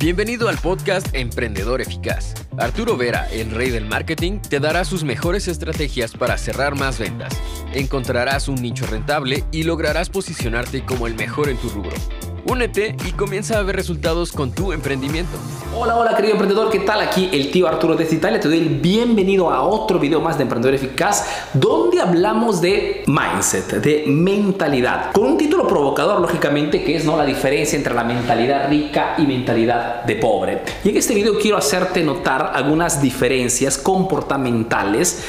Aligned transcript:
Bienvenido 0.00 0.48
al 0.48 0.56
podcast 0.58 1.12
Emprendedor 1.12 1.80
Eficaz. 1.80 2.34
Arturo 2.56 2.96
Vera, 2.96 3.28
el 3.32 3.50
rey 3.50 3.70
del 3.70 3.84
marketing, 3.84 4.38
te 4.38 4.60
dará 4.60 4.84
sus 4.84 5.02
mejores 5.02 5.48
estrategias 5.48 6.12
para 6.12 6.38
cerrar 6.38 6.76
más 6.76 7.00
ventas. 7.00 7.36
Encontrarás 7.74 8.46
un 8.46 8.62
nicho 8.62 8.86
rentable 8.86 9.42
y 9.50 9.64
lograrás 9.64 10.08
posicionarte 10.08 10.84
como 10.84 11.08
el 11.08 11.16
mejor 11.16 11.48
en 11.48 11.56
tu 11.56 11.68
rubro. 11.70 11.96
Únete 12.44 12.94
y 13.06 13.12
comienza 13.12 13.58
a 13.58 13.62
ver 13.62 13.76
resultados 13.76 14.32
con 14.32 14.52
tu 14.52 14.72
emprendimiento. 14.72 15.36
Hola, 15.76 15.96
hola 15.96 16.16
querido 16.16 16.32
emprendedor, 16.32 16.70
¿qué 16.70 16.80
tal? 16.80 17.00
Aquí 17.00 17.28
el 17.32 17.50
tío 17.50 17.68
Arturo 17.68 17.94
desde 17.94 18.16
Italia. 18.16 18.40
Te 18.40 18.48
doy 18.48 18.58
el 18.58 18.68
bienvenido 18.80 19.50
a 19.50 19.62
otro 19.62 19.98
video 19.98 20.20
más 20.20 20.36
de 20.38 20.44
Emprendedor 20.44 20.74
Eficaz 20.74 21.26
donde 21.52 22.00
hablamos 22.00 22.60
de 22.60 23.04
mindset, 23.06 23.82
de 23.82 24.04
mentalidad. 24.06 25.12
Con 25.12 25.24
un 25.24 25.38
título 25.38 25.66
provocador, 25.66 26.20
lógicamente, 26.20 26.82
que 26.82 26.96
es 26.96 27.04
¿no? 27.04 27.16
la 27.16 27.24
diferencia 27.24 27.76
entre 27.76 27.94
la 27.94 28.04
mentalidad 28.04 28.68
rica 28.68 29.14
y 29.18 29.26
mentalidad 29.26 30.04
de 30.04 30.16
pobre. 30.16 30.62
Y 30.84 30.90
en 30.90 30.96
este 30.96 31.14
video 31.14 31.38
quiero 31.38 31.56
hacerte 31.56 32.02
notar 32.02 32.52
algunas 32.54 33.00
diferencias 33.00 33.78
comportamentales 33.78 35.24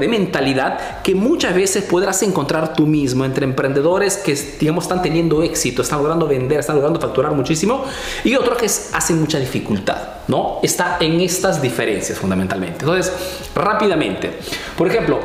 de 0.00 0.08
mentalidad 0.08 1.02
que 1.02 1.14
muchas 1.14 1.54
veces 1.54 1.84
podrás 1.84 2.22
encontrar 2.22 2.74
tú 2.74 2.86
mismo 2.86 3.24
entre 3.24 3.44
emprendedores 3.44 4.16
que, 4.16 4.34
digamos, 4.58 4.84
están 4.84 5.02
teniendo 5.02 5.42
éxito, 5.42 5.82
están 5.82 5.98
logrando 5.98 6.26
vender 6.26 6.49
están 6.58 6.76
logrando 6.76 6.98
facturar 6.98 7.32
muchísimo, 7.32 7.84
y 8.24 8.34
otro 8.34 8.56
que 8.56 8.66
es, 8.66 8.90
hace 8.92 9.14
mucha 9.14 9.38
dificultad, 9.38 9.96
¿no? 10.26 10.58
Está 10.62 10.96
en 11.00 11.20
estas 11.20 11.62
diferencias 11.62 12.18
fundamentalmente. 12.18 12.80
Entonces, 12.80 13.12
rápidamente, 13.54 14.32
por 14.76 14.88
ejemplo, 14.88 15.20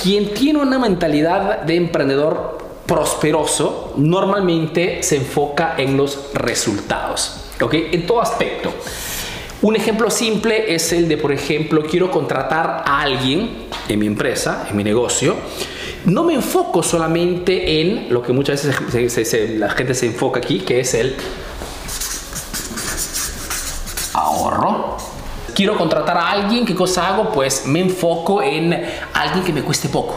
quien 0.00 0.32
tiene 0.32 0.60
una 0.60 0.78
mentalidad 0.78 1.62
de 1.62 1.74
emprendedor 1.76 2.58
prosperoso 2.86 3.94
normalmente 3.96 5.02
se 5.02 5.16
enfoca 5.16 5.74
en 5.76 5.96
los 5.96 6.30
resultados, 6.34 7.40
¿ok? 7.60 7.74
En 7.92 8.06
todo 8.06 8.20
aspecto. 8.20 8.72
Un 9.62 9.74
ejemplo 9.74 10.10
simple 10.10 10.74
es 10.74 10.92
el 10.92 11.08
de, 11.08 11.16
por 11.16 11.32
ejemplo, 11.32 11.82
quiero 11.82 12.10
contratar 12.10 12.84
a 12.86 13.00
alguien 13.00 13.66
en 13.88 13.98
mi 13.98 14.06
empresa, 14.06 14.66
en 14.70 14.76
mi 14.76 14.84
negocio, 14.84 15.34
no 16.06 16.22
me 16.22 16.34
enfoco 16.34 16.82
solamente 16.82 17.80
en 17.80 18.12
lo 18.12 18.22
que 18.22 18.32
muchas 18.32 18.64
veces 18.92 19.58
la 19.58 19.70
gente 19.70 19.92
se 19.92 20.06
enfoca 20.06 20.38
aquí, 20.38 20.60
que 20.60 20.80
es 20.80 20.94
el 20.94 21.16
ahorro. 24.14 24.96
Quiero 25.52 25.76
contratar 25.76 26.16
a 26.16 26.30
alguien, 26.30 26.64
¿qué 26.64 26.74
cosa 26.74 27.08
hago? 27.08 27.32
Pues 27.32 27.66
me 27.66 27.80
enfoco 27.80 28.40
en 28.40 28.72
alguien 29.14 29.44
que 29.44 29.52
me 29.52 29.62
cueste 29.62 29.88
poco. 29.88 30.16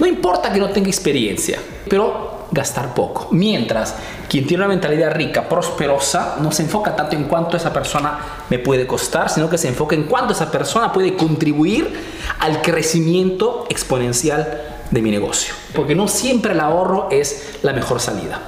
No 0.00 0.06
importa 0.06 0.52
que 0.52 0.58
no 0.58 0.70
tenga 0.70 0.88
experiencia, 0.88 1.60
pero 1.88 2.46
gastar 2.50 2.92
poco. 2.92 3.28
Mientras 3.30 3.94
quien 4.28 4.44
tiene 4.44 4.64
una 4.64 4.74
mentalidad 4.74 5.12
rica, 5.14 5.48
prosperosa, 5.48 6.36
no 6.40 6.50
se 6.50 6.62
enfoca 6.62 6.96
tanto 6.96 7.14
en 7.14 7.24
cuánto 7.24 7.56
esa 7.56 7.72
persona 7.72 8.18
me 8.48 8.58
puede 8.58 8.88
costar, 8.88 9.30
sino 9.30 9.48
que 9.48 9.58
se 9.58 9.68
enfoca 9.68 9.94
en 9.94 10.04
cuánto 10.04 10.32
esa 10.32 10.50
persona 10.50 10.92
puede 10.92 11.14
contribuir 11.14 11.92
al 12.40 12.60
crecimiento 12.60 13.66
exponencial 13.68 14.78
de 14.90 15.02
mi 15.02 15.10
negocio. 15.10 15.54
Porque 15.74 15.94
no 15.94 16.08
siempre 16.08 16.52
el 16.52 16.60
ahorro 16.60 17.08
es 17.10 17.58
la 17.62 17.72
mejor 17.72 18.00
salida. 18.00 18.40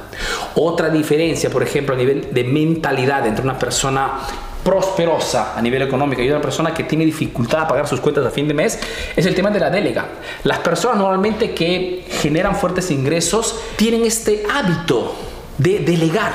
Otra 0.55 0.89
diferencia, 0.91 1.51
por 1.51 1.63
ejemplo, 1.63 1.95
a 1.95 1.99
nivel 1.99 2.33
de 2.33 2.45
mentalidad 2.45 3.27
entre 3.27 3.45
una 3.45 3.59
persona 3.59 4.21
prosperosa 4.63 5.57
a 5.57 5.63
nivel 5.63 5.83
económico 5.83 6.23
y 6.23 6.31
una 6.31 6.41
persona 6.41 6.73
que 6.73 6.85
tiene 6.85 7.05
dificultad 7.05 7.63
a 7.63 7.69
pagar 7.69 7.89
sus 7.89 8.01
cuentas 8.01 8.25
a 8.25 8.31
fin 8.31 8.47
de 8.47 8.55
mes 8.55 8.79
es 9.17 9.27
el 9.27 9.35
tema 9.35 9.51
de 9.51 9.61
la 9.61 9.71
delega. 9.71 10.07
Las 10.45 10.59
personas 10.59 10.99
normalmente 10.99 11.53
que 11.53 12.05
generan 12.09 12.55
fuertes 12.55 12.91
ingresos 12.91 13.59
tienen 13.77 14.05
este 14.05 14.45
hábito 14.53 15.15
de 15.59 15.81
delegar. 15.81 16.33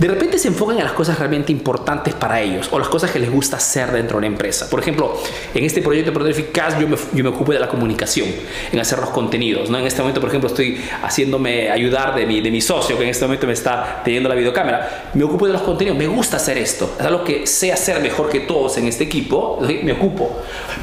De 0.00 0.08
repente 0.08 0.38
se 0.38 0.48
enfocan 0.48 0.78
en 0.78 0.84
las 0.84 0.94
cosas 0.94 1.18
realmente 1.18 1.52
importantes 1.52 2.14
para 2.14 2.40
ellos 2.40 2.70
o 2.72 2.78
las 2.78 2.88
cosas 2.88 3.10
que 3.10 3.18
les 3.18 3.30
gusta 3.30 3.58
hacer 3.58 3.92
dentro 3.92 4.14
de 4.14 4.20
una 4.20 4.28
empresa. 4.28 4.70
Por 4.70 4.80
ejemplo, 4.80 5.14
en 5.54 5.62
este 5.62 5.82
proyecto 5.82 6.10
de 6.24 6.30
Eficaz 6.30 6.80
yo 6.80 6.88
me, 6.88 6.96
yo 7.12 7.22
me 7.22 7.28
ocupo 7.28 7.52
de 7.52 7.58
la 7.58 7.68
comunicación, 7.68 8.26
en 8.72 8.80
hacer 8.80 8.98
los 8.98 9.10
contenidos. 9.10 9.68
¿no? 9.68 9.78
En 9.78 9.86
este 9.86 10.00
momento, 10.00 10.18
por 10.18 10.30
ejemplo, 10.30 10.48
estoy 10.48 10.80
haciéndome 11.02 11.70
ayudar 11.70 12.14
de 12.14 12.24
mi, 12.24 12.40
de 12.40 12.50
mi 12.50 12.62
socio 12.62 12.96
que 12.96 13.04
en 13.04 13.10
este 13.10 13.26
momento 13.26 13.46
me 13.46 13.52
está 13.52 14.00
teniendo 14.02 14.30
la 14.30 14.36
videocámara. 14.36 15.10
Me 15.12 15.22
ocupo 15.22 15.46
de 15.46 15.52
los 15.52 15.60
contenidos, 15.60 15.98
me 15.98 16.06
gusta 16.06 16.38
hacer 16.38 16.56
esto. 16.56 16.94
Es 16.98 17.04
algo 17.04 17.22
que 17.22 17.46
sé 17.46 17.70
hacer 17.70 18.00
mejor 18.00 18.30
que 18.30 18.40
todos 18.40 18.78
en 18.78 18.86
este 18.86 19.04
equipo, 19.04 19.58
me 19.60 19.92
ocupo. 19.92 20.34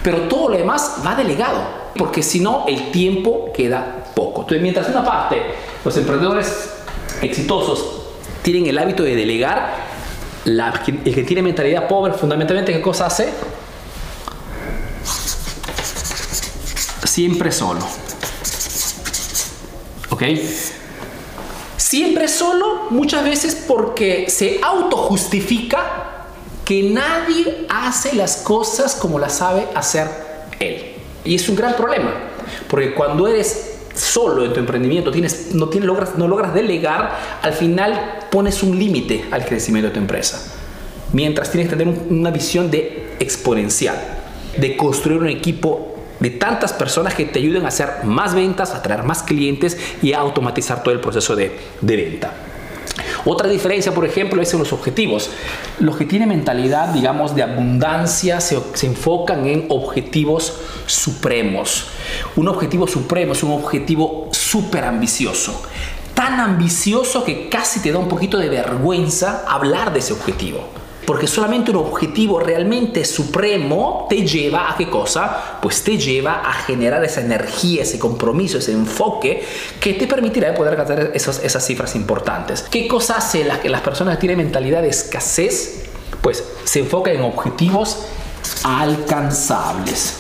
Pero 0.04 0.20
todo 0.28 0.50
lo 0.50 0.58
demás 0.60 1.02
va 1.04 1.16
delegado, 1.16 1.60
porque 1.98 2.22
si 2.22 2.40
no, 2.40 2.66
el 2.68 2.92
tiempo 2.92 3.52
queda 3.52 4.12
poco. 4.14 4.42
Entonces, 4.42 4.62
mientras 4.62 4.90
una 4.90 5.04
parte, 5.04 5.42
los 5.84 5.98
emprendedores 5.98 6.76
exitosos 7.24 8.04
tienen 8.48 8.68
el 8.68 8.78
hábito 8.78 9.04
de 9.04 9.14
delegar, 9.14 9.76
el 10.46 11.14
que 11.14 11.24
tiene 11.24 11.42
mentalidad 11.42 11.86
pobre, 11.86 12.14
fundamentalmente, 12.14 12.72
¿qué 12.72 12.82
cosa 12.82 13.08
hace? 13.08 13.28
Siempre 17.04 17.52
solo. 17.52 17.82
¿Ok? 20.12 20.24
Siempre 21.76 22.30
solo, 22.30 22.88
muchas 22.90 23.26
veces 23.26 23.66
porque 23.68 24.30
se 24.30 24.62
autojustifica 24.64 26.24
que 26.64 26.84
nadie 26.84 27.66
hace 27.68 28.16
las 28.16 28.38
cosas 28.38 28.96
como 28.96 29.20
las 29.20 29.40
sabe 29.40 29.68
hacer 29.76 30.08
él. 30.62 30.96
Y 31.26 31.36
es 31.36 31.50
un 31.50 31.58
gran 31.58 31.76
problema, 31.76 32.14
porque 32.70 32.94
cuando 32.94 33.28
eres 33.28 33.77
solo 33.98 34.46
en 34.46 34.54
tu 34.54 34.60
emprendimiento, 34.60 35.12
tienes, 35.12 35.54
no, 35.54 35.70
tienes, 35.70 35.88
logras, 35.88 36.18
no 36.18 36.28
logras 36.28 36.54
delegar, 36.54 37.18
al 37.42 37.54
final 37.54 38.20
pones 38.32 38.64
un 38.64 38.78
límite 38.78 39.26
al 39.32 39.46
crecimiento 39.46 39.90
de 39.90 39.94
tu 39.94 40.00
empresa. 40.00 40.54
Mientras 41.14 41.52
tienes 41.52 41.70
que 41.70 41.76
tener 41.76 41.94
una 42.10 42.32
visión 42.32 42.70
de 42.70 43.16
exponencial, 43.20 43.98
de 44.58 44.76
construir 44.78 45.20
un 45.20 45.30
equipo 45.30 45.96
de 46.20 46.32
tantas 46.32 46.74
personas 46.74 47.14
que 47.14 47.26
te 47.26 47.40
ayuden 47.40 47.66
a 47.66 47.70
hacer 47.70 48.04
más 48.04 48.34
ventas, 48.34 48.74
a 48.74 48.82
traer 48.82 49.04
más 49.04 49.24
clientes 49.24 49.78
y 50.02 50.14
a 50.14 50.20
automatizar 50.20 50.84
todo 50.84 50.94
el 50.94 51.00
proceso 51.00 51.36
de, 51.36 51.52
de 51.82 51.96
venta. 51.96 52.34
Otra 53.26 53.48
diferencia, 53.48 53.94
por 53.94 54.06
ejemplo, 54.06 54.42
es 54.42 54.54
en 54.54 54.60
los 54.60 54.74
objetivos. 54.74 55.30
Los 55.80 55.98
que 55.98 56.06
tienen 56.06 56.30
mentalidad, 56.30 56.90
digamos, 56.90 57.36
de 57.36 57.44
abundancia 57.44 58.42
se, 58.42 58.58
enfocan 58.84 59.46
en 59.46 59.66
objetivos 59.70 60.54
supremos. 60.86 61.88
Un 62.36 62.48
objetivo 62.48 62.88
supremo 62.88 63.34
es 63.34 63.44
un 63.44 63.52
objetivo 63.52 64.30
súper 64.32 64.86
ambicioso. 64.86 65.62
Tan 66.14 66.40
ambicioso 66.40 67.24
que 67.24 67.50
casi 67.50 67.82
te 67.82 67.92
da 67.92 68.00
un 68.00 68.08
poquito 68.08 68.38
de 68.38 68.50
vergüenza 68.50 69.46
hablar 69.48 69.94
de 69.94 70.00
ese 70.00 70.14
objetivo. 70.14 70.68
Porque 71.08 71.26
solamente 71.26 71.72
un 71.72 71.78
objetivo 71.78 72.38
realmente 72.42 73.06
supremo 73.06 74.08
te 74.10 74.28
lleva 74.28 74.70
a 74.70 74.76
qué 74.76 74.90
cosa? 74.90 75.58
Pues 75.62 75.82
te 75.82 75.98
lleva 75.98 76.42
a 76.42 76.52
generar 76.52 77.02
esa 77.06 77.22
energía, 77.22 77.84
ese 77.84 77.98
compromiso, 77.98 78.58
ese 78.58 78.74
enfoque 78.74 79.42
que 79.80 79.94
te 79.94 80.06
permitirá 80.06 80.54
poder 80.54 80.72
alcanzar 80.74 81.12
esas, 81.14 81.42
esas 81.46 81.66
cifras 81.66 81.96
importantes. 81.96 82.66
¿Qué 82.70 82.90
cosa 82.90 83.20
hace 83.20 83.46
la, 83.46 83.62
que 83.62 83.70
las 83.70 83.80
personas 83.80 84.16
que 84.16 84.20
tienen 84.20 84.40
mentalidad 84.40 84.82
de 84.82 84.90
escasez? 84.90 85.86
Pues 86.22 86.44
se 86.66 86.80
enfoca 86.80 87.10
en 87.10 87.22
objetivos 87.22 88.00
alcanzables. 88.66 90.14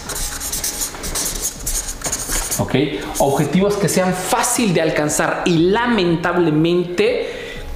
¿Ok? 2.59 2.75
Objetivos 3.18 3.75
que 3.75 3.90
sean 3.90 4.14
fácil 4.14 4.74
de 4.74 4.80
alcanzar 4.80 5.42
y 5.44 5.69
lamentablemente 5.69 7.28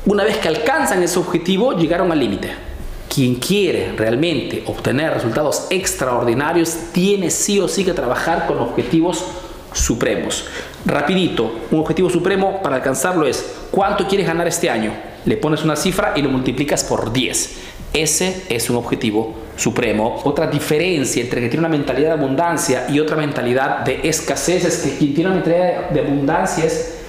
una 0.05 0.23
vez 0.23 0.37
que 0.37 0.47
alcanzan 0.47 1.03
ese 1.03 1.19
objetivo 1.19 1.73
llegaron 1.73 2.09
al 2.09 2.19
límite 2.19 2.70
quien 3.13 3.35
quiere 3.35 3.91
realmente 3.97 4.63
obtener 4.67 5.13
resultados 5.13 5.67
extraordinarios 5.69 6.77
tiene 6.93 7.29
sí 7.29 7.59
o 7.59 7.67
sí 7.67 7.83
que 7.83 7.93
trabajar 7.93 8.47
con 8.47 8.59
objetivos 8.59 9.25
supremos. 9.73 10.45
Rapidito, 10.85 11.51
un 11.71 11.79
objetivo 11.81 12.09
supremo 12.09 12.61
para 12.61 12.77
alcanzarlo 12.77 13.27
es 13.27 13.45
¿cuánto 13.69 14.07
quieres 14.07 14.27
ganar 14.27 14.47
este 14.47 14.69
año? 14.69 14.93
Le 15.25 15.35
pones 15.35 15.63
una 15.63 15.75
cifra 15.75 16.13
y 16.15 16.21
lo 16.21 16.29
multiplicas 16.29 16.85
por 16.85 17.11
10. 17.11 17.57
Ese 17.93 18.43
es 18.47 18.69
un 18.69 18.77
objetivo 18.77 19.35
supremo. 19.57 20.21
Otra 20.23 20.47
diferencia 20.47 21.21
entre 21.21 21.41
que 21.41 21.49
tiene 21.49 21.65
una 21.65 21.77
mentalidad 21.77 22.15
de 22.15 22.23
abundancia 22.23 22.87
y 22.89 23.01
otra 23.01 23.17
mentalidad 23.17 23.79
de 23.79 24.07
escasez 24.07 24.63
es 24.63 24.77
que 24.77 24.97
quien 24.97 25.13
tiene 25.13 25.31
una 25.31 25.41
mentalidad 25.41 25.89
de 25.89 25.99
abundancia 25.99 26.63
es 26.63 27.00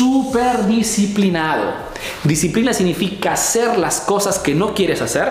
súper 0.00 0.66
disciplinado. 0.66 1.74
Disciplina 2.24 2.72
significa 2.72 3.34
hacer 3.34 3.76
las 3.76 4.00
cosas 4.00 4.38
que 4.38 4.54
no 4.54 4.72
quieres 4.72 5.02
hacer, 5.02 5.28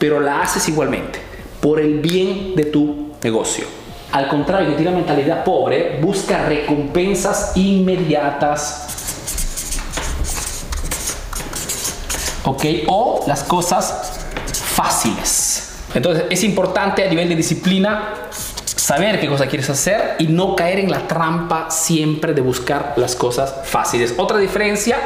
pero 0.00 0.18
la 0.18 0.40
haces 0.40 0.68
igualmente, 0.68 1.20
por 1.60 1.78
el 1.78 2.00
bien 2.00 2.56
de 2.56 2.64
tu 2.64 3.12
negocio. 3.22 3.66
Al 4.10 4.26
contrario, 4.26 4.70
que 4.70 4.74
tiene 4.74 4.90
una 4.90 4.98
mentalidad 4.98 5.44
pobre, 5.44 6.00
busca 6.02 6.44
recompensas 6.44 7.52
inmediatas. 7.54 8.88
¿Ok? 12.46 12.64
O 12.88 13.22
las 13.28 13.44
cosas 13.44 14.24
fáciles. 14.52 15.72
Entonces 15.94 16.24
es 16.30 16.42
importante 16.42 17.04
a 17.04 17.08
nivel 17.08 17.28
de 17.28 17.36
disciplina 17.36 18.14
saber 18.80 19.20
qué 19.20 19.28
cosa 19.28 19.46
quieres 19.46 19.68
hacer 19.68 20.16
y 20.18 20.26
no 20.26 20.56
caer 20.56 20.78
en 20.78 20.90
la 20.90 21.06
trampa 21.06 21.70
siempre 21.70 22.32
de 22.32 22.40
buscar 22.40 22.94
las 22.96 23.14
cosas 23.14 23.54
fáciles. 23.64 24.14
Otra 24.16 24.38
diferencia, 24.38 24.98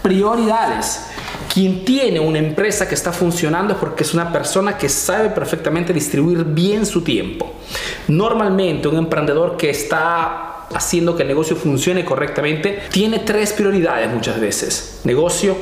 prioridades. 0.00 1.08
Quien 1.52 1.84
tiene 1.84 2.18
una 2.18 2.38
empresa 2.38 2.88
que 2.88 2.94
está 2.94 3.12
funcionando 3.12 3.74
es 3.74 3.78
porque 3.78 4.04
es 4.04 4.14
una 4.14 4.32
persona 4.32 4.78
que 4.78 4.88
sabe 4.88 5.28
perfectamente 5.28 5.92
distribuir 5.92 6.44
bien 6.44 6.86
su 6.86 7.02
tiempo. 7.02 7.52
Normalmente 8.08 8.88
un 8.88 8.96
emprendedor 8.96 9.58
que 9.58 9.68
está 9.68 10.66
haciendo 10.72 11.14
que 11.14 11.22
el 11.22 11.28
negocio 11.28 11.54
funcione 11.54 12.06
correctamente 12.06 12.84
tiene 12.90 13.18
tres 13.18 13.52
prioridades 13.52 14.10
muchas 14.10 14.40
veces. 14.40 15.00
Negocio, 15.04 15.54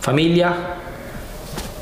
familia 0.00 0.54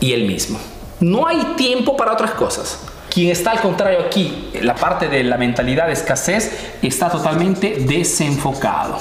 y 0.01 0.13
él 0.13 0.27
mismo. 0.27 0.59
No 0.99 1.29
hay 1.29 1.55
tiempo 1.57 1.97
para 1.97 2.13
otras 2.13 2.33
cosas. 2.33 2.81
Quien 3.15 3.31
está 3.31 3.53
al 3.53 3.61
contrario 3.61 4.01
aquí, 4.01 4.51
la 4.61 4.75
parte 4.75 5.07
de 5.07 5.23
la 5.23 5.37
mentalidad 5.37 5.87
de 5.87 5.93
escasez, 5.93 6.51
está 6.83 7.09
totalmente 7.09 7.77
desenfocado. 7.87 8.99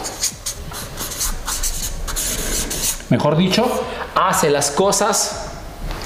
Mejor 3.10 3.36
dicho, 3.38 3.65
hace 4.13 4.51
las 4.51 4.69
cosas 4.69 5.48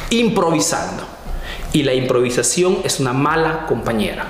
improvisando. 0.09 1.03
Y 1.73 1.83
la 1.83 1.93
improvisación 1.93 2.77
es 2.85 3.01
una 3.01 3.11
mala 3.11 3.65
compañera. 3.67 4.25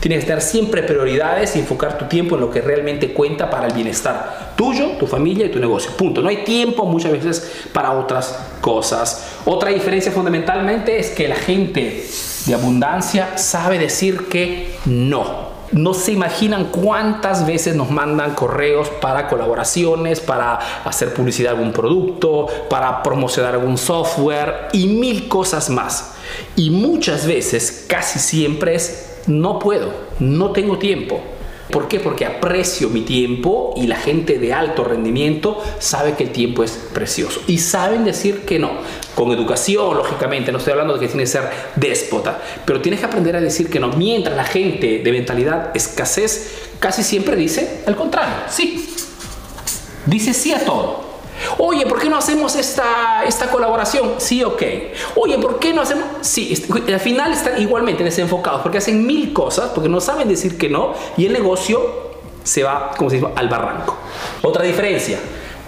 Tienes 0.00 0.24
que 0.24 0.26
tener 0.26 0.42
siempre 0.42 0.82
prioridades 0.82 1.54
y 1.54 1.60
enfocar 1.60 1.96
tu 1.96 2.06
tiempo 2.06 2.34
en 2.34 2.40
lo 2.40 2.50
que 2.50 2.60
realmente 2.60 3.12
cuenta 3.12 3.48
para 3.48 3.68
el 3.68 3.72
bienestar 3.72 4.54
tuyo, 4.56 4.96
tu 4.98 5.06
familia 5.06 5.46
y 5.46 5.48
tu 5.48 5.60
negocio. 5.60 5.92
Punto. 5.92 6.22
No 6.22 6.28
hay 6.28 6.38
tiempo 6.38 6.86
muchas 6.86 7.12
veces 7.12 7.52
para 7.72 7.92
otras 7.92 8.36
cosas. 8.60 9.36
Otra 9.44 9.70
diferencia 9.70 10.10
fundamentalmente 10.10 10.98
es 10.98 11.10
que 11.10 11.28
la 11.28 11.36
gente 11.36 12.04
de 12.46 12.54
abundancia 12.54 13.38
sabe 13.38 13.78
decir 13.78 14.28
que 14.28 14.74
no. 14.86 15.52
No 15.72 15.94
se 15.94 16.12
imaginan 16.12 16.66
cuántas 16.66 17.46
veces 17.46 17.74
nos 17.74 17.90
mandan 17.90 18.34
correos 18.34 18.88
para 19.00 19.26
colaboraciones, 19.26 20.20
para 20.20 20.58
hacer 20.84 21.14
publicidad 21.14 21.52
de 21.52 21.56
algún 21.56 21.72
producto, 21.72 22.46
para 22.68 23.02
promocionar 23.02 23.54
algún 23.54 23.78
software 23.78 24.68
y 24.74 24.86
mil 24.86 25.28
cosas 25.28 25.70
más. 25.70 26.14
Y 26.56 26.68
muchas 26.70 27.26
veces, 27.26 27.86
casi 27.88 28.18
siempre 28.18 28.74
es, 28.74 29.20
no 29.26 29.58
puedo, 29.58 29.92
no 30.18 30.50
tengo 30.52 30.78
tiempo. 30.78 31.22
¿Por 31.70 31.88
qué? 31.88 32.00
Porque 32.00 32.26
aprecio 32.26 32.90
mi 32.90 33.02
tiempo 33.02 33.72
y 33.76 33.86
la 33.86 33.96
gente 33.96 34.38
de 34.38 34.52
alto 34.52 34.84
rendimiento 34.84 35.62
sabe 35.78 36.14
que 36.14 36.24
el 36.24 36.30
tiempo 36.30 36.62
es 36.62 36.72
precioso. 36.92 37.40
Y 37.46 37.58
saben 37.58 38.04
decir 38.04 38.40
que 38.40 38.58
no. 38.58 38.72
Con 39.14 39.30
educación, 39.30 39.96
lógicamente, 39.96 40.52
no 40.52 40.58
estoy 40.58 40.72
hablando 40.72 40.94
de 40.94 41.00
que 41.00 41.06
tiene 41.06 41.22
que 41.22 41.28
ser 41.28 41.48
déspota, 41.76 42.40
pero 42.64 42.80
tienes 42.80 43.00
que 43.00 43.06
aprender 43.06 43.36
a 43.36 43.40
decir 43.40 43.70
que 43.70 43.80
no. 43.80 43.88
Mientras 43.88 44.36
la 44.36 44.44
gente 44.44 45.00
de 45.00 45.12
mentalidad 45.12 45.70
escasez 45.74 46.70
casi 46.78 47.02
siempre 47.02 47.36
dice 47.36 47.82
al 47.86 47.96
contrario, 47.96 48.34
sí. 48.48 48.88
Dice 50.06 50.34
sí 50.34 50.52
a 50.52 50.64
todo. 50.64 51.11
Oye, 51.58 51.86
¿por 51.86 52.00
qué 52.00 52.08
no 52.08 52.16
hacemos 52.16 52.56
esta, 52.56 53.24
esta 53.26 53.50
colaboración? 53.50 54.14
Sí, 54.18 54.42
ok. 54.42 54.62
Oye, 55.16 55.38
¿por 55.38 55.58
qué 55.58 55.72
no 55.72 55.82
hacemos? 55.82 56.04
Sí, 56.20 56.66
al 56.88 57.00
final 57.00 57.32
están 57.32 57.60
igualmente 57.60 58.04
desenfocados 58.04 58.62
porque 58.62 58.78
hacen 58.78 59.06
mil 59.06 59.32
cosas, 59.32 59.70
porque 59.74 59.88
no 59.88 60.00
saben 60.00 60.28
decir 60.28 60.58
que 60.58 60.68
no 60.68 60.94
y 61.16 61.26
el 61.26 61.32
negocio 61.32 62.12
se 62.44 62.62
va, 62.62 62.90
como 62.96 63.10
se 63.10 63.16
dice, 63.16 63.28
al 63.34 63.48
barranco. 63.48 63.96
Otra 64.42 64.64
diferencia, 64.64 65.18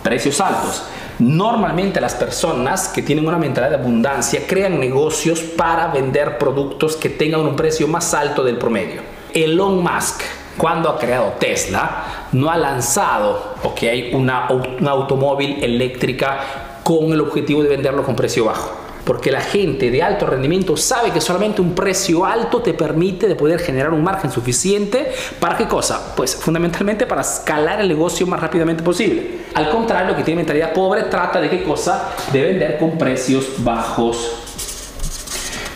precios 0.02 0.40
altos. 0.40 0.84
Normalmente 1.18 2.00
las 2.00 2.14
personas 2.14 2.88
que 2.88 3.02
tienen 3.02 3.26
una 3.26 3.38
mentalidad 3.38 3.70
de 3.70 3.82
abundancia 3.82 4.42
crean 4.48 4.80
negocios 4.80 5.40
para 5.40 5.88
vender 5.88 6.38
productos 6.38 6.96
que 6.96 7.08
tengan 7.08 7.40
un 7.42 7.54
precio 7.54 7.86
más 7.86 8.14
alto 8.14 8.42
del 8.42 8.58
promedio. 8.58 9.02
Elon 9.32 9.82
Musk 9.82 10.22
cuando 10.56 10.88
ha 10.88 10.98
creado 10.98 11.34
Tesla, 11.38 12.28
no 12.32 12.50
ha 12.50 12.56
lanzado 12.56 13.54
okay, 13.62 14.14
una, 14.14 14.48
una 14.50 14.90
automóvil 14.90 15.62
eléctrica 15.62 16.80
con 16.82 17.12
el 17.12 17.20
objetivo 17.20 17.62
de 17.62 17.68
venderlo 17.68 18.04
con 18.04 18.14
precio 18.14 18.44
bajo. 18.44 18.84
Porque 19.04 19.30
la 19.30 19.42
gente 19.42 19.90
de 19.90 20.02
alto 20.02 20.26
rendimiento 20.26 20.78
sabe 20.78 21.10
que 21.10 21.20
solamente 21.20 21.60
un 21.60 21.74
precio 21.74 22.24
alto 22.24 22.62
te 22.62 22.72
permite 22.72 23.28
de 23.28 23.34
poder 23.34 23.60
generar 23.60 23.92
un 23.92 24.02
margen 24.02 24.30
suficiente 24.30 25.12
para 25.38 25.58
qué 25.58 25.68
cosa? 25.68 26.14
Pues 26.16 26.34
fundamentalmente 26.34 27.06
para 27.06 27.20
escalar 27.20 27.82
el 27.82 27.88
negocio 27.88 28.26
más 28.26 28.40
rápidamente 28.40 28.82
posible. 28.82 29.44
Al 29.54 29.68
contrario, 29.68 30.16
que 30.16 30.22
tiene 30.22 30.38
mentalidad 30.38 30.72
pobre 30.72 31.02
trata 31.02 31.38
de 31.38 31.50
qué 31.50 31.62
cosa? 31.62 32.14
De 32.32 32.40
vender 32.40 32.78
con 32.78 32.96
precios 32.96 33.46
bajos 33.58 34.43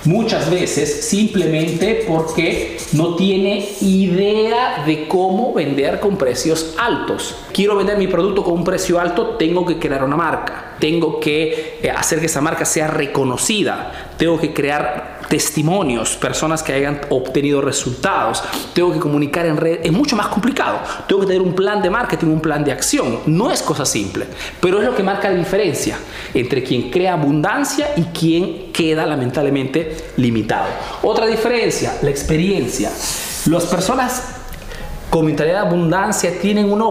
Muchas 0.09 0.51
veces 0.51 1.07
simplemente 1.07 2.07
porque 2.09 2.79
no 2.95 3.15
tiene 3.15 3.69
idea 3.83 4.83
de 4.87 5.07
cómo 5.07 5.53
vender 5.53 6.01
con 6.01 6.17
precios 6.17 6.77
altos. 6.79 7.37
Quiero 7.53 7.77
vender 7.77 7.99
mi 7.99 8.07
producto 8.07 8.43
con 8.43 8.55
un 8.55 8.65
precio 8.65 8.99
alto, 8.99 9.37
tengo 9.37 9.67
que 9.67 9.79
crear 9.79 10.03
una 10.03 10.17
marca, 10.17 10.77
tengo 10.81 11.21
que 11.21 11.79
eh, 11.83 11.91
hacer 11.91 12.21
que 12.21 12.25
esa 12.25 12.41
marca 12.41 12.65
sea 12.65 12.87
reconocida, 12.87 14.15
tengo 14.17 14.41
que 14.41 14.55
crear 14.55 15.18
testimonios, 15.29 16.17
personas 16.17 16.63
que 16.63 16.73
hayan 16.73 17.01
obtenido 17.11 17.61
resultados, 17.61 18.43
tengo 18.73 18.93
que 18.93 18.99
comunicar 18.99 19.47
en 19.47 19.57
red, 19.57 19.81
es 19.83 19.93
mucho 19.93 20.17
más 20.17 20.29
complicado. 20.29 20.79
Tengo 21.07 21.21
que 21.21 21.27
tener 21.29 21.43
un 21.43 21.55
plan 21.55 21.83
de 21.83 21.91
marketing, 21.91 22.29
un 22.29 22.41
plan 22.41 22.65
de 22.65 22.73
acción. 22.73 23.21
No 23.27 23.51
es 23.51 23.63
cosa 23.63 23.85
simple, 23.85 24.27
pero 24.61 24.79
es 24.81 24.85
lo 24.85 24.95
que 24.95 25.03
marca 25.03 25.29
la 25.29 25.37
diferencia 25.37 25.99
entre 26.35 26.63
quien 26.63 26.91
crea 26.91 27.13
abundancia 27.13 27.93
y 27.97 28.03
quien 28.05 28.73
queda 28.73 29.07
lamentablemente 29.07 30.13
limitado. 30.17 30.69
Otra 31.03 31.27
diferencia, 31.27 31.99
la 32.03 32.11
experiencia. 32.11 32.91
Las 33.47 33.67
personas 33.67 34.35
con 35.11 35.27
mentalidad 35.27 35.63
de 35.63 35.69
abundancia 35.69 36.39
tienen 36.41 36.71
una, 36.71 36.87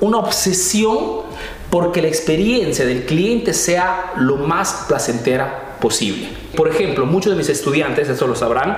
una 0.00 0.18
obsesión 0.18 1.22
porque 1.70 2.00
la 2.00 2.08
experiencia 2.08 2.84
del 2.84 3.04
cliente 3.04 3.52
sea 3.52 4.12
lo 4.16 4.36
más 4.36 4.84
placentera 4.88 5.67
posible. 5.80 6.28
Por 6.56 6.68
ejemplo, 6.68 7.06
muchos 7.06 7.32
de 7.32 7.36
mis 7.36 7.48
estudiantes, 7.48 8.08
eso 8.08 8.26
lo 8.26 8.34
sabrán, 8.34 8.76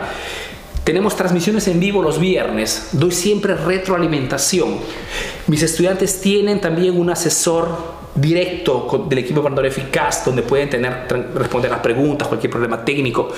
tenemos 0.84 1.14
transmisiones 1.14 1.68
en 1.68 1.78
vivo 1.78 2.02
los 2.02 2.18
viernes, 2.18 2.88
doy 2.92 3.12
siempre 3.12 3.54
retroalimentación. 3.54 4.78
Mis 5.46 5.62
estudiantes 5.62 6.20
tienen 6.20 6.60
también 6.60 6.98
un 6.98 7.10
asesor 7.10 8.00
directo 8.14 9.06
del 9.08 9.18
equipo 9.18 9.42
Pandora 9.42 9.68
Eficaz, 9.68 10.24
donde 10.24 10.42
pueden 10.42 10.70
tener, 10.70 11.06
responder 11.34 11.70
las 11.70 11.80
preguntas, 11.80 12.28
cualquier 12.28 12.50
problema 12.50 12.84
técnico. 12.84 13.28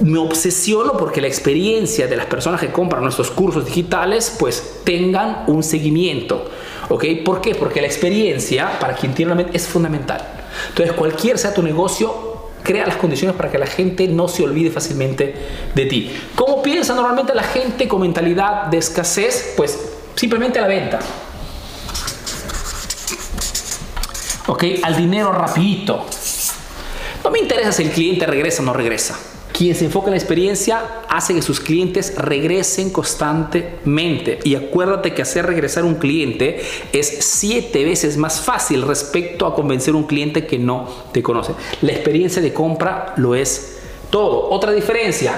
Me 0.00 0.18
obsesiono 0.18 0.96
porque 0.96 1.20
la 1.20 1.26
experiencia 1.26 2.06
de 2.06 2.16
las 2.16 2.26
personas 2.26 2.60
que 2.60 2.68
compran 2.68 3.02
nuestros 3.02 3.30
cursos 3.30 3.66
digitales, 3.66 4.34
pues 4.38 4.80
tengan 4.84 5.44
un 5.48 5.62
seguimiento. 5.62 6.48
¿Ok? 6.88 7.04
¿Por 7.24 7.40
qué? 7.40 7.54
Porque 7.54 7.80
la 7.80 7.86
experiencia 7.86 8.78
para 8.78 8.94
quien 8.94 9.14
tiene 9.14 9.32
una 9.32 9.42
mente 9.42 9.56
es 9.56 9.66
fundamental. 9.66 10.26
Entonces, 10.70 10.94
cualquier 10.94 11.38
sea 11.38 11.54
tu 11.54 11.62
negocio, 11.62 12.31
crea 12.62 12.86
las 12.86 12.96
condiciones 12.96 13.36
para 13.36 13.50
que 13.50 13.58
la 13.58 13.66
gente 13.66 14.08
no 14.08 14.28
se 14.28 14.42
olvide 14.42 14.70
fácilmente 14.70 15.34
de 15.74 15.86
ti. 15.86 16.16
¿Cómo 16.34 16.62
piensa 16.62 16.94
normalmente 16.94 17.34
la 17.34 17.42
gente 17.42 17.88
con 17.88 18.00
mentalidad 18.00 18.66
de 18.66 18.78
escasez? 18.78 19.54
Pues 19.56 19.78
simplemente 20.14 20.60
la 20.60 20.66
venta. 20.66 20.98
¿Ok? 24.46 24.64
Al 24.82 24.96
dinero 24.96 25.32
rapidito. 25.32 26.06
No 27.24 27.30
me 27.30 27.38
interesa 27.38 27.72
si 27.72 27.84
el 27.84 27.90
cliente 27.90 28.26
regresa 28.26 28.62
o 28.62 28.64
no 28.64 28.72
regresa. 28.72 29.18
Quien 29.62 29.76
se 29.76 29.84
enfoca 29.84 30.08
en 30.08 30.14
la 30.14 30.16
experiencia 30.16 30.82
hace 31.08 31.36
que 31.36 31.40
sus 31.40 31.60
clientes 31.60 32.16
regresen 32.16 32.90
constantemente. 32.90 34.40
Y 34.42 34.56
acuérdate 34.56 35.14
que 35.14 35.22
hacer 35.22 35.46
regresar 35.46 35.84
un 35.84 35.94
cliente 35.94 36.60
es 36.92 37.18
siete 37.20 37.84
veces 37.84 38.16
más 38.16 38.40
fácil 38.40 38.82
respecto 38.82 39.46
a 39.46 39.54
convencer 39.54 39.94
a 39.94 39.98
un 39.98 40.08
cliente 40.08 40.48
que 40.48 40.58
no 40.58 40.88
te 41.12 41.22
conoce. 41.22 41.52
La 41.80 41.92
experiencia 41.92 42.42
de 42.42 42.52
compra 42.52 43.14
lo 43.18 43.36
es 43.36 43.78
todo. 44.10 44.50
Otra 44.50 44.72
diferencia, 44.72 45.34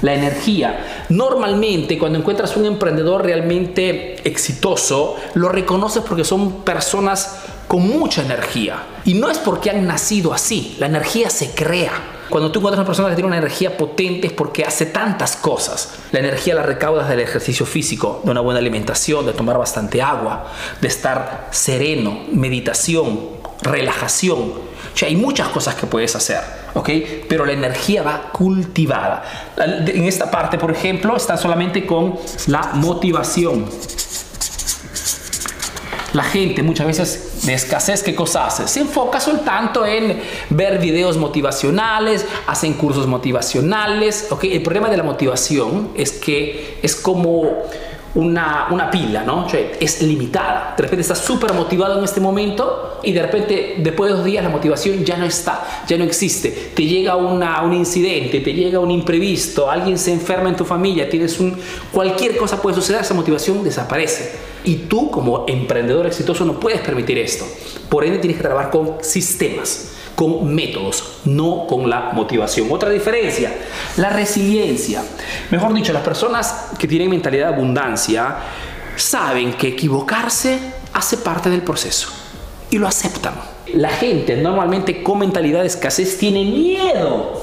la 0.00 0.14
energía. 0.14 1.04
Normalmente 1.10 1.98
cuando 1.98 2.18
encuentras 2.18 2.56
un 2.56 2.64
emprendedor 2.64 3.26
realmente 3.26 4.26
exitoso, 4.26 5.16
lo 5.34 5.50
reconoces 5.50 6.02
porque 6.02 6.24
son 6.24 6.62
personas 6.62 7.44
con 7.66 7.88
mucha 7.88 8.22
energía. 8.22 8.82
Y 9.04 9.14
no 9.14 9.30
es 9.30 9.38
porque 9.38 9.70
han 9.70 9.86
nacido 9.86 10.32
así, 10.32 10.76
la 10.78 10.86
energía 10.86 11.30
se 11.30 11.50
crea. 11.54 11.92
Cuando 12.28 12.50
tú 12.50 12.58
encuentras 12.58 12.80
una 12.80 12.86
persona 12.86 13.08
que 13.08 13.14
tiene 13.14 13.28
una 13.28 13.38
energía 13.38 13.76
potente 13.76 14.26
es 14.26 14.32
porque 14.32 14.64
hace 14.64 14.86
tantas 14.86 15.36
cosas. 15.36 15.90
La 16.10 16.18
energía 16.18 16.54
la 16.54 16.62
recaudas 16.62 17.08
del 17.08 17.20
ejercicio 17.20 17.64
físico, 17.66 18.20
de 18.24 18.30
una 18.32 18.40
buena 18.40 18.58
alimentación, 18.58 19.26
de 19.26 19.32
tomar 19.32 19.58
bastante 19.58 20.02
agua, 20.02 20.52
de 20.80 20.88
estar 20.88 21.48
sereno, 21.52 22.18
meditación, 22.32 23.20
relajación. 23.62 24.40
O 24.40 24.98
sea, 24.98 25.08
hay 25.08 25.16
muchas 25.16 25.48
cosas 25.48 25.76
que 25.76 25.86
puedes 25.86 26.16
hacer, 26.16 26.40
¿ok? 26.74 26.90
Pero 27.28 27.46
la 27.46 27.52
energía 27.52 28.02
va 28.02 28.32
cultivada. 28.32 29.22
En 29.56 30.04
esta 30.04 30.28
parte, 30.30 30.58
por 30.58 30.72
ejemplo, 30.72 31.16
está 31.16 31.36
solamente 31.36 31.86
con 31.86 32.18
la 32.48 32.70
motivación. 32.74 33.66
La 36.12 36.24
gente 36.24 36.62
muchas 36.62 36.86
veces 36.86 37.25
de 37.46 37.54
escasez, 37.54 38.02
¿qué 38.02 38.14
cosa 38.14 38.46
hace? 38.46 38.68
Se 38.68 38.80
enfoca 38.80 39.20
soltanto 39.20 39.86
en 39.86 40.20
ver 40.50 40.78
videos 40.78 41.16
motivacionales, 41.16 42.26
hacen 42.46 42.74
cursos 42.74 43.06
motivacionales. 43.06 44.26
¿ok? 44.30 44.44
El 44.44 44.62
problema 44.62 44.90
de 44.90 44.96
la 44.96 45.04
motivación 45.04 45.90
es 45.94 46.12
que 46.12 46.78
es 46.82 46.96
como 46.96 47.62
una, 48.16 48.68
una 48.70 48.90
pila, 48.90 49.22
¿no? 49.22 49.46
Cioè 49.48 49.76
es 49.78 50.02
limitada. 50.02 50.74
De 50.76 50.82
repente 50.82 51.02
estás 51.02 51.18
súper 51.18 51.52
motivado 51.52 51.98
en 51.98 52.04
este 52.04 52.20
momento 52.20 52.98
y 53.02 53.12
de 53.12 53.22
repente 53.22 53.76
después 53.78 54.10
de 54.10 54.16
dos 54.16 54.24
días 54.24 54.42
la 54.42 54.50
motivación 54.50 55.04
ya 55.04 55.16
no 55.16 55.26
está, 55.26 55.84
ya 55.86 55.96
no 55.98 56.04
existe. 56.04 56.72
Te 56.74 56.84
llega 56.84 57.16
una, 57.16 57.62
un 57.62 57.74
incidente, 57.74 58.40
te 58.40 58.54
llega 58.54 58.80
un 58.80 58.90
imprevisto, 58.90 59.70
alguien 59.70 59.98
se 59.98 60.12
enferma 60.12 60.48
en 60.48 60.56
tu 60.56 60.64
familia, 60.64 61.08
tienes 61.08 61.38
un... 61.38 61.56
Cualquier 61.92 62.36
cosa 62.36 62.60
puede 62.60 62.74
suceder, 62.76 63.02
esa 63.02 63.14
motivación 63.14 63.62
desaparece. 63.62 64.32
Y 64.64 64.86
tú 64.88 65.10
como 65.10 65.44
emprendedor 65.46 66.06
exitoso 66.06 66.44
no 66.44 66.58
puedes 66.58 66.80
permitir 66.80 67.18
esto. 67.18 67.44
Por 67.90 68.04
ende 68.04 68.18
tienes 68.18 68.38
que 68.38 68.42
trabajar 68.42 68.70
con 68.70 68.96
sistemas 69.02 69.92
con 70.16 70.52
métodos, 70.52 71.20
no 71.26 71.66
con 71.68 71.88
la 71.88 72.10
motivación. 72.12 72.72
Otra 72.72 72.90
diferencia, 72.90 73.54
la 73.98 74.10
resiliencia. 74.10 75.04
Mejor 75.50 75.72
dicho, 75.74 75.92
las 75.92 76.02
personas 76.02 76.70
que 76.78 76.88
tienen 76.88 77.10
mentalidad 77.10 77.50
de 77.50 77.54
abundancia 77.54 78.36
saben 78.96 79.52
que 79.52 79.68
equivocarse 79.68 80.58
hace 80.94 81.18
parte 81.18 81.50
del 81.50 81.62
proceso 81.62 82.08
y 82.70 82.78
lo 82.78 82.88
aceptan. 82.88 83.34
La 83.74 83.90
gente 83.90 84.36
normalmente 84.36 85.02
con 85.02 85.18
mentalidad 85.18 85.60
de 85.60 85.66
escasez 85.66 86.18
tiene 86.18 86.44
miedo. 86.44 87.42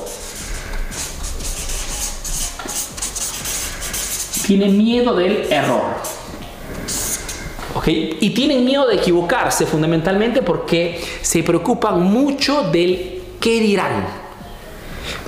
Tiene 4.47 4.69
miedo 4.69 5.15
del 5.15 5.51
error. 5.51 6.12
Y 7.85 8.29
tienen 8.29 8.63
miedo 8.63 8.87
de 8.87 8.95
equivocarse 8.95 9.65
fundamentalmente 9.65 10.41
porque 10.41 11.01
se 11.21 11.43
preocupan 11.43 12.01
mucho 12.01 12.69
del 12.71 13.21
qué 13.39 13.59
dirán. 13.59 14.05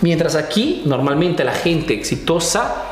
Mientras 0.02 0.36
aquí 0.36 0.84
normalmente 0.86 1.44
la 1.44 1.52
gente 1.52 1.94
exitosa 1.94 2.84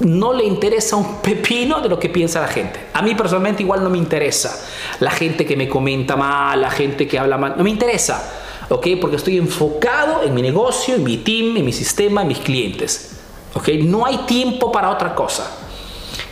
no 0.00 0.32
le 0.32 0.44
interesa 0.44 0.96
un 0.96 1.16
pepino 1.16 1.80
de 1.80 1.88
lo 1.88 1.98
que 1.98 2.08
piensa 2.08 2.40
la 2.40 2.48
gente. 2.48 2.78
A 2.92 3.02
mí 3.02 3.14
personalmente 3.14 3.62
igual 3.62 3.82
no 3.82 3.90
me 3.90 3.98
interesa 3.98 4.66
la 5.00 5.10
gente 5.10 5.44
que 5.46 5.56
me 5.56 5.68
comenta 5.68 6.16
mal, 6.16 6.60
la 6.60 6.70
gente 6.70 7.06
que 7.08 7.18
habla 7.18 7.38
mal, 7.38 7.54
no 7.56 7.64
me 7.64 7.70
interesa, 7.70 8.22
¿ok? 8.68 8.86
Porque 9.00 9.16
estoy 9.16 9.38
enfocado 9.38 10.22
en 10.22 10.34
mi 10.34 10.42
negocio, 10.42 10.94
en 10.94 11.04
mi 11.04 11.18
team, 11.18 11.56
en 11.56 11.64
mi 11.64 11.72
sistema, 11.72 12.22
en 12.22 12.28
mis 12.28 12.38
clientes, 12.38 13.16
¿ok? 13.54 13.68
No 13.84 14.04
hay 14.04 14.18
tiempo 14.18 14.70
para 14.70 14.90
otra 14.90 15.14
cosa. 15.14 15.63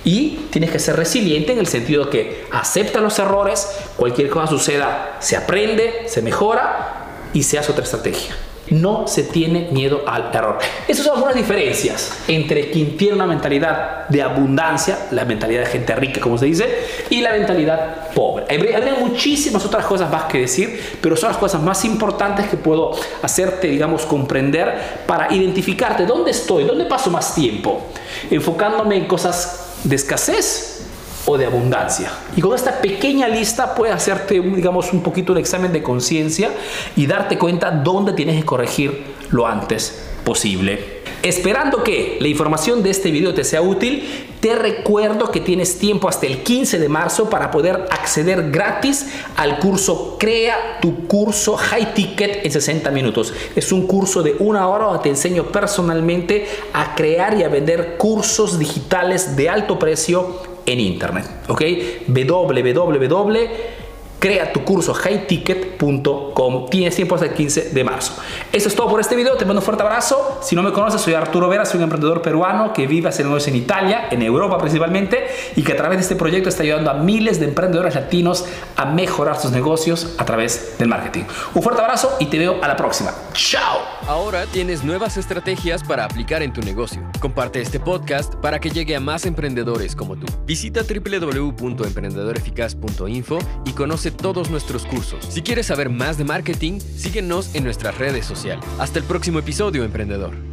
Y 0.05 0.47
tienes 0.51 0.71
que 0.71 0.79
ser 0.79 0.97
resiliente 0.97 1.53
en 1.53 1.59
el 1.59 1.67
sentido 1.67 2.11
que 2.11 2.47
acepta 2.51 3.01
los 3.01 3.19
errores, 3.19 3.69
cualquier 3.97 4.29
cosa 4.31 4.49
suceda, 4.49 5.17
se 5.21 5.37
aprende, 5.37 6.05
se 6.07 6.23
mejora 6.23 7.03
y 7.33 7.43
se 7.43 7.59
hace 7.59 7.71
otra 7.73 7.85
estrategia. 7.85 8.35
No 8.71 9.07
se 9.07 9.25
tiene 9.25 9.69
miedo 9.71 10.03
al 10.07 10.31
error. 10.33 10.59
Esas 10.89 11.05
son 11.05 11.17
algunas 11.17 11.35
diferencias 11.35 12.17
entre 12.27 12.71
quien 12.71 12.97
tiene 12.97 13.15
una 13.15 13.27
mentalidad 13.27 14.09
de 14.09 14.23
abundancia, 14.23 15.09
la 15.11 15.25
mentalidad 15.25 15.61
de 15.61 15.67
gente 15.67 15.95
rica, 15.95 16.21
como 16.21 16.39
se 16.39 16.47
dice, 16.47 16.69
y 17.11 17.21
la 17.21 17.33
mentalidad 17.33 18.11
pobre. 18.15 18.45
Habría 18.45 18.95
muchísimas 18.99 19.65
otras 19.67 19.85
cosas 19.85 20.11
más 20.11 20.25
que 20.25 20.41
decir, 20.41 20.81
pero 21.03 21.17
son 21.17 21.31
las 21.31 21.39
cosas 21.39 21.61
más 21.61 21.85
importantes 21.85 22.49
que 22.49 22.57
puedo 22.57 22.93
hacerte, 23.21 23.69
digamos, 23.69 24.07
comprender 24.07 25.03
para 25.07 25.33
identificarte 25.33 26.07
dónde 26.07 26.31
estoy, 26.31 26.65
dónde 26.65 26.87
paso 26.87 27.11
más 27.11 27.35
tiempo, 27.35 27.83
enfocándome 28.31 28.97
en 28.97 29.07
cosas 29.07 29.62
de 29.85 29.97
escasez 29.97 30.87
o 31.27 31.39
de 31.39 31.47
abundancia. 31.47 32.11
Y 32.37 32.41
con 32.41 32.55
esta 32.55 32.81
pequeña 32.81 33.29
lista 33.29 33.75
puedes 33.75 33.95
hacerte, 33.95 34.41
digamos, 34.41 34.93
un 34.93 35.03
poquito 35.03 35.33
un 35.33 35.39
examen 35.39 35.73
de 35.73 35.83
conciencia 35.83 36.51
y 36.97 37.07
darte 37.07 37.39
cuenta 37.39 37.71
dónde 37.71 38.13
tienes 38.13 38.37
que 38.37 38.45
corregir 38.45 39.05
lo 39.31 39.47
antes 39.47 40.11
posible. 40.25 40.92
Esperando 41.23 41.85
que 41.85 42.19
la 42.21 42.29
información 42.29 42.83
de 42.83 42.91
este 42.91 43.11
video 43.11 43.33
te 43.33 43.45
sea 43.45 43.63
útil, 43.63 44.27
te 44.41 44.57
recuerdo 44.57 45.31
que 45.31 45.41
tienes 45.41 45.79
tiempo 45.79 46.09
hasta 46.09 46.27
el 46.27 46.43
15 46.43 46.81
de 46.81 46.89
marzo 46.89 47.31
para 47.31 47.53
poder 47.53 47.87
acceder 47.91 48.51
gratis 48.51 49.07
al 49.37 49.61
curso 49.61 50.17
Crea 50.19 50.79
tu 50.81 51.07
curso 51.07 51.57
High 51.57 51.95
Ticket 51.95 52.45
en 52.45 52.51
60 52.51 52.91
minutos. 52.91 53.33
Es 53.55 53.71
un 53.71 53.87
curso 53.87 54.23
de 54.23 54.35
una 54.41 54.69
hora 54.69 54.87
donde 54.87 55.05
te 55.05 55.09
enseño 55.11 55.45
personalmente 55.45 56.47
a 56.73 56.97
crear 56.97 57.39
y 57.39 57.45
a 57.45 57.49
vender 57.49 57.97
cursos 57.97 58.59
digitales 58.59 59.37
de 59.37 59.49
alto 59.49 59.79
precio 59.79 60.41
en 60.67 60.81
Internet. 60.81 61.27
¿Ok? 61.49 61.63
www 62.09 63.82
crea 64.23 64.53
tu 64.53 64.65
curso 64.65 64.95
highticket.com. 64.95 66.71
Tienes 66.71 66.95
tiempo 66.95 67.17
hasta 67.17 67.27
el 67.27 67.35
15 67.35 67.71
de 67.71 67.85
marzo. 67.85 68.15
Eso 68.53 68.69
es 68.69 68.77
todo 68.77 68.89
por 68.89 69.01
este 69.01 69.17
video. 69.17 69.37
Te 69.37 69.45
mando 69.45 69.61
un 69.61 69.65
fuerte 69.65 69.83
abrazo. 69.83 70.39
Si 70.43 70.55
no 70.55 70.63
me 70.63 70.71
conoces, 70.71 71.01
soy 71.01 71.15
Arturo 71.15 71.49
Vera, 71.49 71.65
soy 71.65 71.79
un 71.79 71.85
emprendedor 71.85 72.21
peruano 72.23 72.73
que 72.73 72.87
vive 72.87 73.09
hace 73.09 73.25
negocios 73.25 73.49
en 73.49 73.57
Italia, 73.57 74.07
en 74.13 74.23
Europa 74.23 74.59
principalmente, 74.59 75.27
y 75.57 75.65
que 75.65 75.73
a 75.73 75.77
través 75.77 75.99
de 75.99 76.03
este 76.03 76.15
proyecto 76.15 76.49
está 76.49 76.63
ayudando 76.63 76.93
a 76.93 76.95
miles 76.95 77.41
de 77.41 77.47
emprendedores 77.47 77.97
latinos 77.97 78.45
a 78.77 78.85
mejorar 78.85 79.41
sus 79.41 79.51
negocios 79.51 80.15
a 80.19 80.25
través 80.25 80.79
del 80.79 80.87
marketing. 80.87 81.25
Un 81.55 81.63
fuerte 81.63 81.83
abrazo 81.83 82.15
y 82.21 82.27
te 82.27 82.39
veo 82.39 82.63
a 82.63 82.69
la 82.69 82.77
próxima. 82.77 83.13
¡Chao! 83.33 83.81
Ahora 84.07 84.47
tienes 84.47 84.85
nuevas 84.85 85.17
estrategias 85.17 85.83
para 85.83 86.05
aplicar 86.05 86.45
en 86.45 86.53
tu 86.53 86.61
negocio. 86.61 87.03
Comparte 87.21 87.61
este 87.61 87.81
podcast 87.81 88.37
para 88.37 88.61
que 88.61 88.71
llegue 88.71 88.95
a 88.95 89.01
más 89.01 89.27
emprendedores 89.27 89.97
como 89.97 90.15
tú. 90.15 90.27
Visita 90.47 90.83
www.emprendedoreficaz.info 90.83 93.39
y 93.65 93.73
conoce 93.73 94.12
todos 94.13 94.51
nuestros 94.51 94.85
cursos. 94.87 95.25
Si 95.29 95.43
quieres 95.43 95.67
saber 95.67 95.91
más 95.91 96.19
de 96.19 96.25
marketing, 96.25 96.81
síguenos 96.81 97.55
en 97.55 97.65
nuestras 97.65 97.99
redes 97.99 98.27
sociales. 98.27 98.65
Hasta 98.79 98.99
el 98.99 99.05
próximo 99.05 99.39
episodio, 99.39 99.85
emprendedor. 99.85 100.52